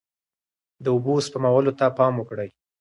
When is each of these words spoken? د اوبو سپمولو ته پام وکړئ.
د 0.83 0.85
اوبو 0.95 1.13
سپمولو 1.25 1.71
ته 1.79 1.85
پام 1.97 2.13
وکړئ. 2.17 2.49